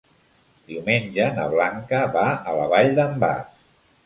[0.71, 3.55] Diumenge na Blanca va a la Vall d'en Bas.